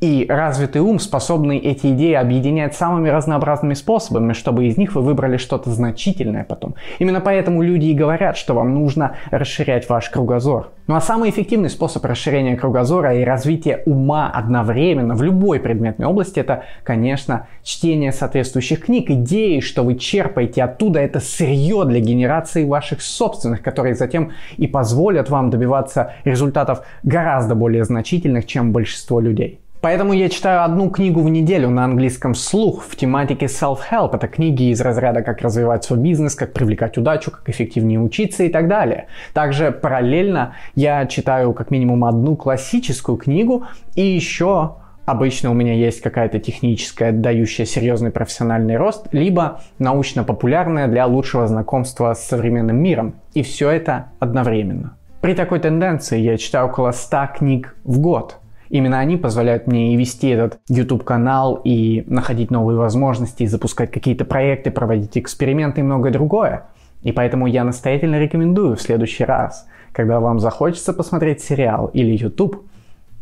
И 0.00 0.24
развитый 0.26 0.80
ум 0.80 0.98
способный 0.98 1.58
эти 1.58 1.88
идеи 1.88 2.14
объединять 2.14 2.74
самыми 2.74 3.10
разнообразными 3.10 3.74
способами, 3.74 4.32
чтобы 4.32 4.64
из 4.64 4.78
них 4.78 4.94
вы 4.94 5.02
выбрали 5.02 5.36
что-то 5.36 5.68
значительное 5.68 6.44
потом. 6.44 6.74
Именно 7.00 7.20
поэтому 7.20 7.60
люди 7.60 7.86
и 7.86 7.94
говорят, 7.94 8.38
что 8.38 8.54
вам 8.54 8.72
нужно 8.74 9.16
расширять 9.30 9.90
ваш 9.90 10.08
кругозор. 10.08 10.70
Ну 10.86 10.94
а 10.94 11.02
самый 11.02 11.28
эффективный 11.28 11.68
способ 11.68 12.02
расширения 12.06 12.56
кругозора 12.56 13.14
и 13.14 13.24
развития 13.24 13.82
ума 13.84 14.30
одновременно 14.30 15.14
в 15.14 15.22
любой 15.22 15.60
предметной 15.60 16.06
области 16.06 16.40
это, 16.40 16.64
конечно, 16.82 17.46
чтение 17.62 18.12
соответствующих 18.12 18.86
книг. 18.86 19.10
Идеи, 19.10 19.60
что 19.60 19.82
вы 19.82 19.96
черпаете 19.96 20.64
оттуда, 20.64 21.00
это 21.00 21.20
сырье 21.20 21.84
для 21.84 22.00
генерации 22.00 22.64
ваших 22.64 23.02
собственных, 23.02 23.60
которые 23.60 23.94
затем 23.94 24.32
и 24.56 24.66
позволят 24.66 25.28
вам 25.28 25.50
добиваться 25.50 26.14
результатов 26.24 26.86
гораздо 27.02 27.54
более 27.54 27.84
значительных, 27.84 28.46
чем 28.46 28.72
большинство 28.72 29.20
людей. 29.20 29.60
Поэтому 29.80 30.12
я 30.12 30.28
читаю 30.28 30.62
одну 30.62 30.90
книгу 30.90 31.22
в 31.22 31.30
неделю 31.30 31.70
на 31.70 31.84
английском 31.84 32.34
слух 32.34 32.84
в 32.84 32.96
тематике 32.96 33.46
self-help. 33.46 34.14
Это 34.14 34.28
книги 34.28 34.70
из 34.70 34.80
разряда 34.82 35.22
«Как 35.22 35.40
развивать 35.40 35.84
свой 35.84 35.98
бизнес», 35.98 36.34
«Как 36.34 36.52
привлекать 36.52 36.98
удачу», 36.98 37.30
«Как 37.30 37.48
эффективнее 37.48 37.98
учиться» 37.98 38.44
и 38.44 38.50
так 38.50 38.68
далее. 38.68 39.06
Также 39.32 39.72
параллельно 39.72 40.54
я 40.74 41.06
читаю 41.06 41.54
как 41.54 41.70
минимум 41.70 42.04
одну 42.04 42.36
классическую 42.36 43.16
книгу 43.16 43.64
и 43.94 44.02
еще 44.02 44.76
Обычно 45.06 45.50
у 45.50 45.54
меня 45.54 45.74
есть 45.74 46.02
какая-то 46.02 46.38
техническая, 46.38 47.10
дающая 47.10 47.64
серьезный 47.64 48.12
профессиональный 48.12 48.76
рост, 48.76 49.08
либо 49.10 49.60
научно-популярная 49.80 50.86
для 50.86 51.04
лучшего 51.06 51.48
знакомства 51.48 52.14
с 52.14 52.24
современным 52.24 52.76
миром. 52.76 53.14
И 53.34 53.42
все 53.42 53.70
это 53.70 54.12
одновременно. 54.20 54.96
При 55.20 55.34
такой 55.34 55.58
тенденции 55.58 56.20
я 56.20 56.36
читаю 56.36 56.66
около 56.66 56.92
100 56.92 57.30
книг 57.38 57.74
в 57.82 57.98
год. 57.98 58.39
Именно 58.70 59.00
они 59.00 59.16
позволяют 59.16 59.66
мне 59.66 59.92
и 59.92 59.96
вести 59.96 60.28
этот 60.28 60.60
YouTube-канал, 60.68 61.60
и 61.64 62.04
находить 62.06 62.52
новые 62.52 62.78
возможности, 62.78 63.42
и 63.42 63.46
запускать 63.46 63.90
какие-то 63.90 64.24
проекты, 64.24 64.70
проводить 64.70 65.18
эксперименты 65.18 65.80
и 65.80 65.84
многое 65.84 66.12
другое. 66.12 66.68
И 67.02 67.10
поэтому 67.10 67.48
я 67.48 67.64
настоятельно 67.64 68.20
рекомендую 68.20 68.76
в 68.76 68.82
следующий 68.82 69.24
раз, 69.24 69.66
когда 69.92 70.20
вам 70.20 70.38
захочется 70.38 70.92
посмотреть 70.92 71.40
сериал 71.40 71.88
или 71.88 72.16
YouTube, 72.16 72.64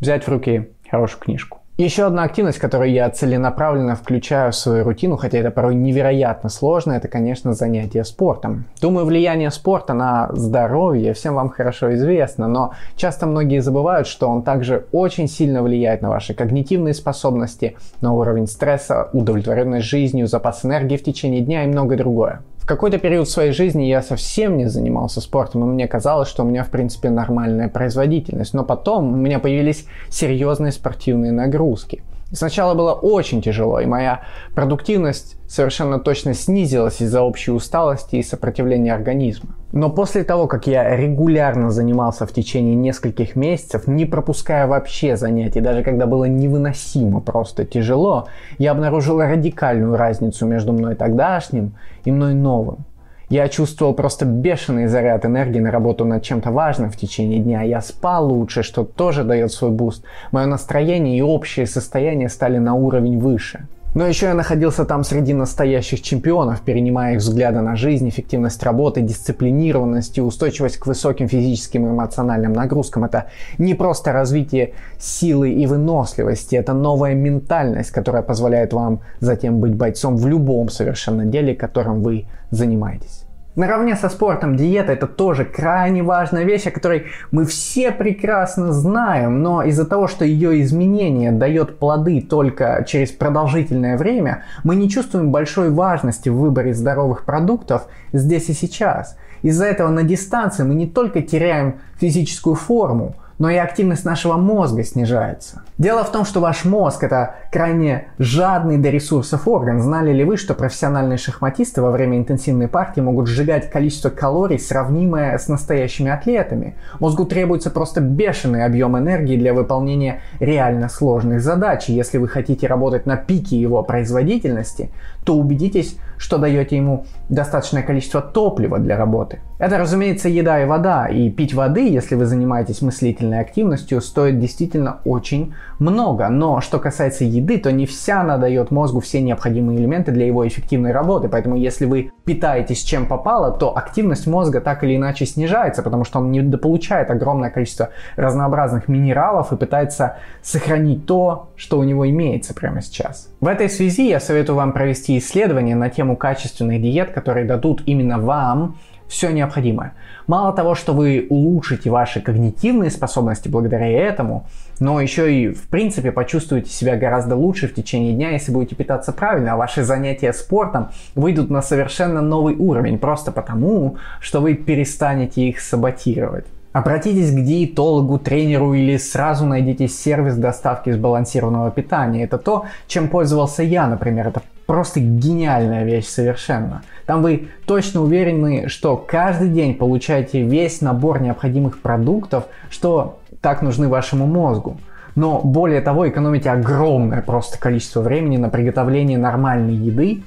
взять 0.01 0.25
в 0.25 0.29
руки 0.29 0.69
хорошую 0.91 1.21
книжку. 1.23 1.61
Еще 1.81 2.07
одна 2.07 2.25
активность, 2.25 2.59
которую 2.59 2.91
я 2.91 3.09
целенаправленно 3.09 3.95
включаю 3.95 4.51
в 4.51 4.57
свою 4.57 4.83
рутину, 4.83 5.17
хотя 5.17 5.39
это 5.39 5.53
порой 5.53 5.77
невероятно 5.77 6.49
сложно, 6.49 6.95
это, 6.95 7.07
конечно, 7.07 7.53
занятие 7.53 8.03
спортом. 8.03 8.65
Думаю, 8.81 9.07
влияние 9.07 9.53
спорта 9.53 9.95
на 9.95 10.29
здоровье 10.33 11.15
всем 11.15 11.37
вам 11.37 11.51
хорошо 11.51 11.95
известно, 11.95 12.49
но 12.49 12.73
часто 12.97 13.29
многие 13.29 13.61
забывают, 13.61 14.09
что 14.09 14.29
он 14.29 14.43
также 14.43 14.87
очень 14.91 15.29
сильно 15.29 15.63
влияет 15.63 16.03
на 16.03 16.09
ваши 16.09 16.35
когнитивные 16.35 16.95
способности, 16.95 17.77
на 18.01 18.13
уровень 18.13 18.49
стресса, 18.49 19.09
удовлетворенность 19.13 19.87
жизнью, 19.87 20.27
запас 20.27 20.65
энергии 20.65 20.97
в 20.97 21.05
течение 21.05 21.43
дня 21.43 21.63
и 21.63 21.69
многое 21.69 21.97
другое 21.97 22.41
какой-то 22.69 22.99
период 22.99 23.29
своей 23.29 23.53
жизни 23.53 23.85
я 23.85 24.03
совсем 24.03 24.59
не 24.59 24.67
занимался 24.67 25.21
спортом, 25.21 25.65
и 25.65 25.67
мне 25.67 25.89
казалось, 25.89 26.29
что 26.29 26.45
у 26.45 26.47
меня, 26.47 26.65
в 26.65 26.71
принципе, 26.71 27.09
нормальная 27.09 27.69
производительность. 27.69 28.53
Но 28.53 28.63
потом 28.63 29.15
у 29.15 29.17
меня 29.17 29.39
появились 29.39 29.87
серьезные 30.11 30.71
спортивные 30.71 31.33
нагрузки. 31.33 32.03
И 32.31 32.35
сначала 32.35 32.75
было 32.75 32.93
очень 32.93 33.41
тяжело, 33.41 33.81
и 33.81 33.87
моя 33.87 34.21
продуктивность 34.55 35.37
совершенно 35.49 35.99
точно 35.99 36.35
снизилась 36.35 37.01
из-за 37.01 37.23
общей 37.23 37.53
усталости 37.53 38.17
и 38.17 38.23
сопротивления 38.23 38.93
организма. 38.93 39.55
Но 39.73 39.89
после 39.89 40.25
того, 40.25 40.47
как 40.47 40.67
я 40.67 40.95
регулярно 40.95 41.71
занимался 41.71 42.27
в 42.27 42.33
течение 42.33 42.75
нескольких 42.75 43.35
месяцев, 43.35 43.87
не 43.87 44.05
пропуская 44.05 44.67
вообще 44.67 45.17
занятий, 45.17 45.61
даже 45.61 45.83
когда 45.83 46.07
было 46.07 46.25
невыносимо 46.25 47.21
просто 47.21 47.65
тяжело, 47.65 48.29
я 48.59 48.73
обнаружил 48.73 49.21
радикальную 49.21 49.97
разницу 49.97 50.47
между 50.47 50.75
мной 50.75 50.97
тогдашним 50.97 51.77
и 52.05 52.13
мной 52.13 52.35
новым. 52.35 52.85
Я 53.31 53.49
чувствовал 53.49 53.93
просто 53.93 54.25
бешеный 54.25 54.87
заряд 54.87 55.27
энергии 55.27 55.61
на 55.61 55.71
работу 55.71 56.07
над 56.07 56.23
чем-то 56.23 56.51
важным 56.51 56.91
в 56.91 56.97
течение 56.97 57.41
дня. 57.41 57.61
Я 57.63 57.83
спал 57.83 58.33
лучше, 58.33 58.63
что 58.63 58.85
тоже 58.85 59.23
дает 59.23 59.53
свой 59.53 59.71
буст. 59.71 60.03
Мое 60.33 60.47
настроение 60.47 61.19
и 61.19 61.23
общее 61.23 61.67
состояние 61.67 62.31
стали 62.31 62.57
на 62.57 62.75
уровень 62.75 63.19
выше. 63.19 63.67
Но 63.95 64.07
еще 64.07 64.27
я 64.27 64.35
находился 64.35 64.85
там 64.85 65.03
среди 65.03 65.35
настоящих 65.35 66.03
чемпионов, 66.03 66.61
перенимая 66.61 67.15
их 67.15 67.21
взгляды 67.21 67.61
на 67.61 67.75
жизнь, 67.75 68.09
эффективность 68.09 68.63
работы, 68.63 69.01
дисциплинированность 69.01 70.17
и 70.19 70.23
устойчивость 70.23 70.79
к 70.79 70.87
высоким 70.87 71.27
физическим 71.27 71.87
и 71.87 71.91
эмоциональным 71.91 72.53
нагрузкам. 72.53 73.05
Это 73.05 73.27
не 73.59 73.75
просто 73.75 74.13
развитие 74.13 74.75
силы 74.99 75.51
и 75.51 75.67
выносливости, 75.67 76.55
это 76.55 76.75
новая 76.75 77.15
ментальность, 77.15 77.91
которая 77.91 78.23
позволяет 78.23 78.73
вам 78.73 79.01
затем 79.21 79.59
быть 79.59 79.75
бойцом 79.75 80.17
в 80.17 80.27
любом 80.27 80.69
совершенно 80.69 81.25
деле, 81.25 81.55
которым 81.55 82.03
вы 82.03 82.27
занимаетесь. 82.51 83.29
Наравне 83.59 83.97
со 83.97 84.09
спортом 84.09 84.57
диета 84.57 84.93
это 84.93 85.09
тоже 85.09 85.45
крайне 85.45 86.05
важная 86.05 86.45
вещь, 86.45 86.69
о 86.69 86.71
которой 86.71 87.07
мы 87.33 87.45
все 87.45 87.91
прекрасно 87.91 88.73
знаем, 88.73 89.43
но 89.43 89.65
из-за 89.65 89.85
того, 89.85 90.07
что 90.07 90.25
ее 90.25 90.63
изменение 90.63 91.33
дает 91.33 91.81
плоды 91.81 92.21
только 92.21 92.85
через 92.87 93.11
продолжительное 93.11 93.99
время, 93.99 94.45
мы 94.63 94.77
не 94.77 94.89
чувствуем 94.89 95.33
большой 95.33 95.71
важности 95.71 96.29
в 96.29 96.37
выборе 96.37 96.73
здоровых 96.73 97.25
продуктов 97.25 97.89
здесь 98.13 98.49
и 98.49 98.53
сейчас. 98.53 99.17
Из-за 99.43 99.65
этого 99.65 99.89
на 99.89 100.05
дистанции 100.05 100.63
мы 100.63 100.77
не 100.77 100.87
только 100.87 101.21
теряем 101.21 101.81
физическую 101.99 102.55
форму, 102.55 103.17
но 103.39 103.51
и 103.51 103.57
активность 103.57 104.05
нашего 104.05 104.37
мозга 104.37 104.85
снижается. 104.85 105.63
Дело 105.79 106.03
в 106.05 106.11
том, 106.11 106.25
что 106.25 106.41
ваш 106.41 106.65
мозг 106.65 107.05
это 107.05 107.37
крайне 107.53 108.09
жадный 108.19 108.79
до 108.79 108.91
ресурсов 108.91 109.47
орган. 109.47 109.81
Знали 109.81 110.13
ли 110.13 110.25
вы, 110.25 110.37
что 110.37 110.55
профессиональные 110.55 111.19
шахматисты 111.19 111.81
во 111.83 111.91
время 111.91 112.19
интенсивной 112.19 112.69
партии 112.69 113.01
могут 113.01 113.29
сжигать 113.29 113.71
количество 113.71 114.11
калорий, 114.11 114.59
сравнимое 114.59 115.39
с 115.39 115.49
настоящими 115.49 116.11
атлетами? 116.11 116.75
Мозгу 116.99 117.25
требуется 117.25 117.71
просто 117.71 118.01
бешеный 118.01 118.65
объем 118.65 118.99
энергии 118.99 119.37
для 119.37 119.55
выполнения 119.55 120.21
реально 120.41 120.89
сложных 120.89 121.41
задач. 121.41 121.89
Если 121.89 122.19
вы 122.19 122.29
хотите 122.29 122.67
работать 122.67 123.07
на 123.07 123.17
пике 123.17 123.61
его 123.61 123.83
производительности, 123.83 124.91
то 125.25 125.37
убедитесь, 125.37 125.97
что 126.17 126.39
даете 126.39 126.77
ему 126.77 127.05
достаточное 127.29 127.83
количество 127.83 128.21
топлива 128.21 128.79
для 128.79 128.97
работы. 128.97 129.41
Это, 129.59 129.77
разумеется, 129.79 130.29
еда 130.29 130.63
и 130.63 130.67
вода. 130.67 131.07
И 131.07 131.31
пить 131.31 131.53
воды, 131.53 131.89
если 131.89 132.15
вы 132.15 132.27
занимаетесь 132.27 132.81
мыслительной 133.29 133.41
активностью, 133.41 134.01
стоит 134.01 134.39
действительно 134.39 135.01
очень 135.05 135.55
много. 135.79 136.29
Но 136.29 136.61
что 136.61 136.79
касается 136.79 137.25
еды, 137.25 137.59
то 137.59 137.71
не 137.71 137.87
вся 137.87 138.21
она 138.21 138.39
дает 138.39 138.71
мозгу 138.71 139.01
все 139.01 139.21
необходимые 139.21 139.79
элементы 139.79 140.13
для 140.13 140.27
его 140.27 140.47
эффективной 140.47 140.93
работы. 140.93 141.29
Поэтому 141.29 141.57
если 141.57 141.87
вы 141.87 142.11
питаетесь 142.25 142.83
чем 142.83 143.07
попало, 143.07 143.51
то 143.51 143.77
активность 143.77 144.27
мозга 144.27 144.61
так 144.61 144.85
или 144.85 144.97
иначе 144.97 145.27
снижается, 145.27 145.83
потому 145.83 146.05
что 146.05 146.19
он 146.19 146.33
недополучает 146.33 147.11
огромное 147.11 147.51
количество 147.51 147.91
разнообразных 148.17 148.89
минералов 148.89 149.53
и 149.53 149.57
пытается 149.57 150.17
сохранить 150.43 151.07
то, 151.07 151.49
что 151.57 151.79
у 151.79 151.85
него 151.85 152.09
имеется 152.09 152.55
прямо 152.55 152.81
сейчас. 152.81 153.29
В 153.41 153.47
этой 153.47 153.69
связи 153.69 154.09
я 154.09 154.21
советую 154.21 154.57
вам 154.57 154.73
провести 154.73 155.19
исследование 155.19 155.77
на 155.77 155.91
тему 155.91 156.17
качественных 156.17 156.81
диет, 156.83 157.11
которые 157.11 157.47
дадут 157.47 157.83
именно 157.87 158.19
вам 158.19 158.75
все 159.09 159.31
необходимое. 159.31 159.95
Мало 160.27 160.53
того, 160.53 160.75
что 160.75 160.93
вы 160.93 161.27
улучшите 161.31 161.91
ваши 161.91 162.21
когнитивные 162.21 162.91
способности 162.91 163.49
благодаря 163.49 163.89
этому, 163.89 164.47
но 164.79 165.01
еще 165.01 165.35
и 165.35 165.49
в 165.49 165.69
принципе 165.69 166.13
почувствуете 166.13 166.71
себя 166.71 166.97
гораздо 166.97 167.35
лучше 167.35 167.67
в 167.67 167.75
течение 167.75 168.13
дня, 168.13 168.31
если 168.31 168.53
будете 168.53 168.77
питаться 168.77 169.13
правильно, 169.13 169.55
а 169.55 169.57
ваши 169.57 169.83
занятия 169.83 170.33
спортом 170.33 170.91
выйдут 171.15 171.51
на 171.51 171.63
совершенно 171.63 172.21
новый 172.21 172.55
уровень, 172.55 172.99
просто 172.99 173.33
потому, 173.33 173.97
что 174.21 174.41
вы 174.41 174.55
перестанете 174.55 175.49
их 175.49 175.61
саботировать. 175.61 176.45
Обратитесь 176.73 177.33
к 177.33 177.35
диетологу, 177.35 178.19
тренеру 178.19 178.75
или 178.75 178.99
сразу 178.99 179.47
найдите 179.47 179.89
сервис 179.89 180.37
доставки 180.37 180.93
сбалансированного 180.93 181.71
питания. 181.71 182.25
Это 182.25 182.37
то, 182.37 182.67
чем 182.87 183.09
пользовался 183.09 183.63
я, 183.63 183.87
например. 183.87 184.29
Это 184.29 184.43
просто 184.69 185.01
гениальная 185.01 185.83
вещь 185.83 186.09
совершенно. 186.09 186.83
Там 187.07 187.23
вы 187.23 187.49
точно 187.65 188.03
уверены, 188.03 188.69
что 188.69 188.99
каждый 188.99 189.49
день 189.49 189.75
получаете 189.75 190.43
весь 190.43 190.83
набор 190.83 191.23
необходимых 191.23 191.81
продуктов, 191.81 192.45
что 192.69 193.19
так 193.41 193.63
нужны 193.63 193.89
вашему 193.89 194.27
мозгу. 194.27 194.77
Но 195.15 195.41
более 195.43 195.81
того, 195.81 196.07
экономите 196.07 196.51
огромное 196.51 197.23
просто 197.23 197.59
количество 197.59 198.03
времени 198.03 198.37
на 198.37 198.51
приготовление 198.51 199.17
нормальной 199.17 199.75
еды, 199.75 200.23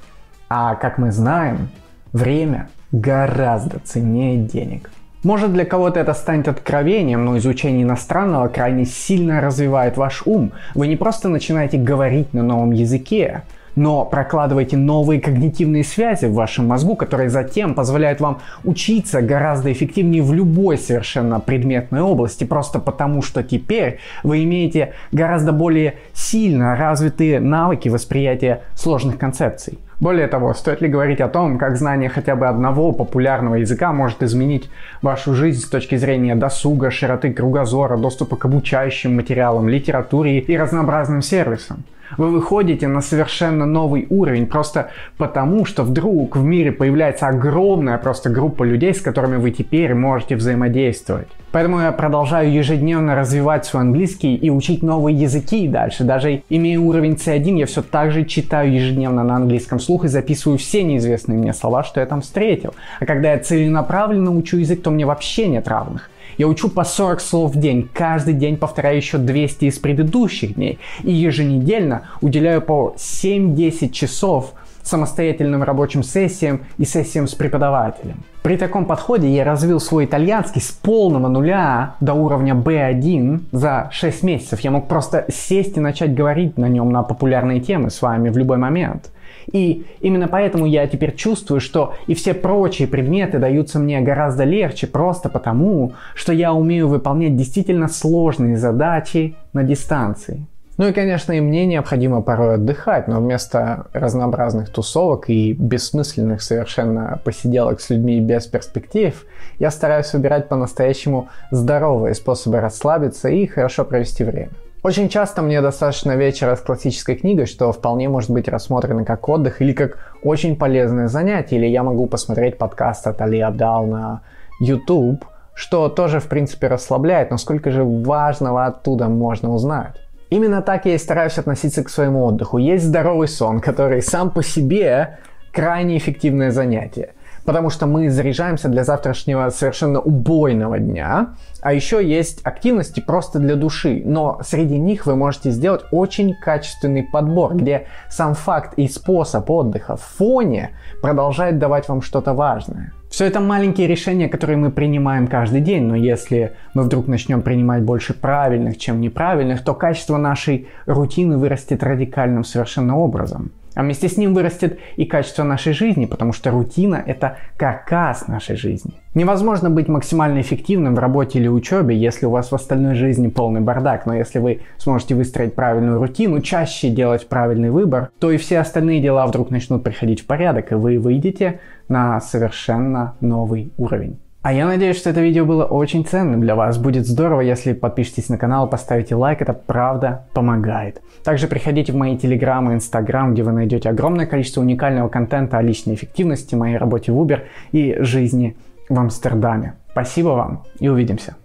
а 0.49 0.73
как 0.73 0.97
мы 0.97 1.11
знаем, 1.11 1.69
время 2.11 2.67
гораздо 2.91 3.77
ценнее 3.77 4.37
денег. 4.37 4.89
Может 5.21 5.53
для 5.53 5.65
кого-то 5.65 5.99
это 5.99 6.15
станет 6.15 6.47
откровением, 6.47 7.25
но 7.25 7.37
изучение 7.37 7.83
иностранного 7.83 8.47
крайне 8.47 8.85
сильно 8.85 9.39
развивает 9.39 9.97
ваш 9.97 10.23
ум. 10.25 10.51
Вы 10.73 10.87
не 10.87 10.95
просто 10.95 11.29
начинаете 11.29 11.77
говорить 11.77 12.33
на 12.33 12.41
новом 12.41 12.71
языке, 12.71 13.43
но 13.75 14.05
прокладывайте 14.05 14.77
новые 14.77 15.21
когнитивные 15.21 15.83
связи 15.83 16.25
в 16.25 16.33
вашем 16.33 16.67
мозгу, 16.67 16.95
которые 16.95 17.29
затем 17.29 17.73
позволяют 17.73 18.19
вам 18.19 18.39
учиться 18.63 19.21
гораздо 19.21 19.71
эффективнее 19.71 20.23
в 20.23 20.33
любой 20.33 20.77
совершенно 20.77 21.39
предметной 21.39 22.01
области, 22.01 22.43
просто 22.43 22.79
потому 22.79 23.21
что 23.21 23.43
теперь 23.43 23.99
вы 24.23 24.43
имеете 24.43 24.93
гораздо 25.11 25.51
более 25.51 25.95
сильно 26.13 26.75
развитые 26.75 27.39
навыки 27.39 27.89
восприятия 27.89 28.61
сложных 28.75 29.17
концепций. 29.17 29.79
Более 30.01 30.27
того, 30.27 30.55
стоит 30.55 30.81
ли 30.81 30.87
говорить 30.87 31.21
о 31.21 31.27
том, 31.27 31.59
как 31.59 31.77
знание 31.77 32.09
хотя 32.09 32.35
бы 32.35 32.47
одного 32.47 32.91
популярного 32.91 33.55
языка 33.55 33.93
может 33.93 34.23
изменить 34.23 34.67
вашу 35.03 35.35
жизнь 35.35 35.61
с 35.61 35.69
точки 35.69 35.95
зрения 35.95 36.33
досуга, 36.33 36.89
широты 36.89 37.31
кругозора, 37.31 37.97
доступа 37.97 38.35
к 38.35 38.45
обучающим 38.45 39.15
материалам, 39.15 39.69
литературе 39.69 40.39
и 40.39 40.57
разнообразным 40.57 41.21
сервисам? 41.21 41.83
Вы 42.17 42.29
выходите 42.29 42.87
на 42.87 43.01
совершенно 43.01 43.65
новый 43.65 44.07
уровень 44.09 44.47
просто 44.47 44.89
потому, 45.17 45.65
что 45.65 45.83
вдруг 45.83 46.35
в 46.35 46.43
мире 46.43 46.71
появляется 46.71 47.27
огромная 47.27 47.97
просто 47.97 48.29
группа 48.29 48.63
людей, 48.63 48.93
с 48.93 49.01
которыми 49.01 49.37
вы 49.37 49.51
теперь 49.51 49.93
можете 49.93 50.35
взаимодействовать. 50.35 51.27
Поэтому 51.51 51.81
я 51.81 51.91
продолжаю 51.91 52.51
ежедневно 52.51 53.13
развивать 53.13 53.65
свой 53.65 53.83
английский 53.83 54.35
и 54.35 54.49
учить 54.49 54.83
новые 54.83 55.17
языки 55.17 55.65
и 55.65 55.67
дальше. 55.67 56.05
Даже 56.05 56.43
имея 56.49 56.79
уровень 56.79 57.13
C1, 57.13 57.59
я 57.59 57.65
все 57.65 57.81
так 57.81 58.11
же 58.11 58.23
читаю 58.23 58.73
ежедневно 58.73 59.23
на 59.23 59.35
английском 59.35 59.79
слух 59.79 60.05
и 60.05 60.07
записываю 60.07 60.57
все 60.57 60.83
неизвестные 60.83 61.37
мне 61.37 61.53
слова, 61.53 61.83
что 61.83 61.99
я 61.99 62.05
там 62.05 62.21
встретил. 62.21 62.73
А 62.99 63.05
когда 63.05 63.33
я 63.33 63.39
целенаправленно 63.39 64.31
учу 64.31 64.57
язык, 64.57 64.81
то 64.81 64.91
мне 64.91 65.05
вообще 65.05 65.47
нет 65.47 65.67
равных. 65.67 66.09
Я 66.37 66.47
учу 66.47 66.69
по 66.69 66.83
40 66.83 67.21
слов 67.21 67.55
в 67.55 67.59
день, 67.59 67.89
каждый 67.93 68.33
день 68.33 68.57
повторяю 68.57 68.97
еще 68.97 69.17
200 69.17 69.65
из 69.65 69.79
предыдущих 69.79 70.55
дней. 70.55 70.79
И 71.03 71.11
еженедельно 71.11 72.03
уделяю 72.21 72.61
по 72.61 72.95
7-10 72.97 73.89
часов 73.91 74.53
самостоятельным 74.83 75.63
рабочим 75.63 76.03
сессиям 76.03 76.61
и 76.77 76.85
сессиям 76.85 77.27
с 77.27 77.35
преподавателем. 77.35 78.23
При 78.41 78.57
таком 78.57 78.85
подходе 78.85 79.29
я 79.29 79.43
развил 79.43 79.79
свой 79.79 80.05
итальянский 80.05 80.61
с 80.61 80.71
полного 80.71 81.27
нуля 81.27 81.95
до 81.99 82.13
уровня 82.13 82.55
B1 82.55 83.41
за 83.51 83.89
6 83.91 84.23
месяцев. 84.23 84.59
Я 84.61 84.71
мог 84.71 84.87
просто 84.87 85.25
сесть 85.31 85.77
и 85.77 85.79
начать 85.79 86.15
говорить 86.15 86.57
на 86.57 86.65
нем 86.65 86.91
на 86.91 87.03
популярные 87.03 87.59
темы 87.59 87.91
с 87.91 88.01
вами 88.01 88.29
в 88.29 88.37
любой 88.37 88.57
момент. 88.57 89.11
И 89.51 89.85
именно 89.99 90.27
поэтому 90.27 90.65
я 90.65 90.87
теперь 90.87 91.15
чувствую, 91.15 91.61
что 91.61 91.95
и 92.07 92.13
все 92.13 92.33
прочие 92.33 92.87
предметы 92.87 93.39
даются 93.39 93.79
мне 93.79 94.01
гораздо 94.01 94.43
легче, 94.43 94.87
просто 94.87 95.29
потому, 95.29 95.93
что 96.15 96.33
я 96.33 96.53
умею 96.53 96.87
выполнять 96.87 97.35
действительно 97.35 97.87
сложные 97.87 98.57
задачи 98.57 99.35
на 99.53 99.63
дистанции. 99.63 100.45
Ну 100.77 100.87
и, 100.87 100.93
конечно, 100.93 101.33
и 101.33 101.41
мне 101.41 101.65
необходимо 101.65 102.21
порой 102.21 102.55
отдыхать, 102.55 103.07
но 103.07 103.19
вместо 103.19 103.85
разнообразных 103.93 104.71
тусовок 104.71 105.29
и 105.29 105.53
бессмысленных 105.53 106.41
совершенно 106.41 107.19
посиделок 107.23 107.81
с 107.81 107.89
людьми 107.89 108.19
без 108.19 108.47
перспектив, 108.47 109.25
я 109.59 109.69
стараюсь 109.69 110.11
выбирать 110.13 110.47
по-настоящему 110.47 111.29
здоровые 111.51 112.15
способы 112.15 112.61
расслабиться 112.61 113.29
и 113.29 113.45
хорошо 113.45 113.85
провести 113.85 114.23
время. 114.23 114.49
Очень 114.83 115.09
часто 115.09 115.43
мне 115.43 115.61
достаточно 115.61 116.15
вечера 116.15 116.55
с 116.55 116.61
классической 116.61 117.15
книгой, 117.15 117.45
что 117.45 117.71
вполне 117.71 118.09
может 118.09 118.31
быть 118.31 118.47
рассмотрено 118.47 119.05
как 119.05 119.29
отдых 119.29 119.61
или 119.61 119.73
как 119.73 119.99
очень 120.23 120.55
полезное 120.55 121.07
занятие, 121.07 121.57
или 121.57 121.67
я 121.67 121.83
могу 121.83 122.07
посмотреть 122.07 122.57
подкаст 122.57 123.05
от 123.05 123.21
Али 123.21 123.39
Абдал 123.41 123.85
на 123.85 124.21
YouTube, 124.59 125.23
что 125.53 125.87
тоже 125.87 126.19
в 126.19 126.27
принципе 126.27 126.65
расслабляет, 126.65 127.29
но 127.29 127.37
сколько 127.37 127.69
же 127.69 127.83
важного 127.83 128.65
оттуда 128.65 129.07
можно 129.07 129.53
узнать. 129.53 130.01
Именно 130.31 130.63
так 130.63 130.85
я 130.85 130.95
и 130.95 130.97
стараюсь 130.97 131.37
относиться 131.37 131.83
к 131.83 131.89
своему 131.89 132.25
отдыху. 132.25 132.57
Есть 132.57 132.85
здоровый 132.85 133.27
сон, 133.27 133.59
который 133.59 134.01
сам 134.01 134.31
по 134.31 134.41
себе 134.41 135.19
крайне 135.51 135.99
эффективное 135.99 136.49
занятие 136.49 137.13
потому 137.45 137.69
что 137.69 137.85
мы 137.85 138.09
заряжаемся 138.09 138.69
для 138.69 138.83
завтрашнего 138.83 139.49
совершенно 139.49 139.99
убойного 139.99 140.79
дня. 140.79 141.35
А 141.61 141.73
еще 141.73 142.05
есть 142.05 142.41
активности 142.43 142.99
просто 142.99 143.39
для 143.39 143.55
души, 143.55 144.01
но 144.05 144.39
среди 144.43 144.77
них 144.77 145.05
вы 145.05 145.15
можете 145.15 145.51
сделать 145.51 145.81
очень 145.91 146.33
качественный 146.35 147.03
подбор, 147.03 147.55
где 147.55 147.87
сам 148.09 148.33
факт 148.33 148.73
и 148.77 148.87
способ 148.87 149.49
отдыха 149.49 149.95
в 149.95 150.01
фоне 150.01 150.71
продолжает 151.01 151.59
давать 151.59 151.87
вам 151.87 152.01
что-то 152.01 152.33
важное. 152.33 152.91
Все 153.11 153.25
это 153.25 153.41
маленькие 153.41 153.87
решения, 153.87 154.29
которые 154.29 154.55
мы 154.55 154.71
принимаем 154.71 155.27
каждый 155.27 155.59
день, 155.59 155.83
но 155.83 155.97
если 155.97 156.53
мы 156.73 156.83
вдруг 156.83 157.07
начнем 157.07 157.41
принимать 157.41 157.83
больше 157.83 158.13
правильных, 158.13 158.77
чем 158.77 159.01
неправильных, 159.01 159.65
то 159.65 159.73
качество 159.73 160.15
нашей 160.15 160.69
рутины 160.85 161.37
вырастет 161.37 161.83
радикальным 161.83 162.45
совершенно 162.45 162.97
образом. 162.97 163.51
А 163.73 163.83
вместе 163.83 164.09
с 164.09 164.17
ним 164.17 164.33
вырастет 164.33 164.79
и 164.97 165.05
качество 165.05 165.43
нашей 165.43 165.73
жизни, 165.73 166.05
потому 166.05 166.33
что 166.33 166.51
рутина– 166.51 167.01
это 167.05 167.37
каркас 167.57 168.27
нашей 168.27 168.55
жизни. 168.55 168.93
Невозможно 169.13 169.69
быть 169.69 169.87
максимально 169.87 170.41
эффективным 170.41 170.95
в 170.95 170.99
работе 170.99 171.39
или 171.39 171.47
учебе, 171.47 171.95
если 171.95 172.25
у 172.25 172.29
вас 172.31 172.51
в 172.51 172.55
остальной 172.55 172.95
жизни 172.95 173.27
полный 173.27 173.61
бардак, 173.61 174.05
но 174.05 174.15
если 174.15 174.39
вы 174.39 174.61
сможете 174.77 175.15
выстроить 175.15 175.55
правильную 175.55 175.99
рутину, 175.99 176.41
чаще 176.41 176.89
делать 176.89 177.27
правильный 177.27 177.71
выбор, 177.71 178.09
то 178.19 178.31
и 178.31 178.37
все 178.37 178.59
остальные 178.59 179.01
дела 179.01 179.25
вдруг 179.27 179.49
начнут 179.49 179.83
приходить 179.83 180.21
в 180.21 180.25
порядок, 180.25 180.71
и 180.71 180.75
вы 180.75 180.97
выйдете 180.97 181.59
на 181.87 182.21
совершенно 182.21 183.15
новый 183.19 183.71
уровень. 183.77 184.17
А 184.41 184.53
я 184.53 184.65
надеюсь, 184.65 184.97
что 184.97 185.11
это 185.11 185.21
видео 185.21 185.45
было 185.45 185.65
очень 185.65 186.03
ценным 186.03 186.41
для 186.41 186.55
вас. 186.55 186.79
Будет 186.79 187.05
здорово, 187.05 187.41
если 187.41 187.73
подпишитесь 187.73 188.27
на 188.29 188.39
канал, 188.39 188.67
поставите 188.67 189.13
лайк, 189.13 189.41
это 189.43 189.53
правда 189.53 190.25
помогает. 190.33 190.99
Также 191.23 191.47
приходите 191.47 191.91
в 191.91 191.95
мои 191.95 192.17
телеграм 192.17 192.71
и 192.71 192.73
инстаграм, 192.73 193.33
где 193.33 193.43
вы 193.43 193.51
найдете 193.51 193.89
огромное 193.89 194.25
количество 194.25 194.61
уникального 194.61 195.09
контента 195.09 195.59
о 195.59 195.61
личной 195.61 195.93
эффективности, 195.93 196.55
моей 196.55 196.77
работе 196.77 197.11
в 197.11 197.21
Uber 197.21 197.41
и 197.71 197.97
жизни 197.99 198.57
в 198.89 198.99
Амстердаме. 198.99 199.75
Спасибо 199.91 200.29
вам 200.29 200.63
и 200.79 200.87
увидимся. 200.87 201.35